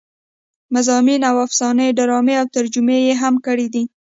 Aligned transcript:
مضامين 0.75 1.21
او 1.29 1.35
افسانې 1.45 1.95
ډرامې 1.97 2.33
او 2.41 2.47
ترجمې 2.55 2.97
يې 3.07 3.13
هم 3.21 3.35
کړې 3.45 3.67
دي 3.73 3.83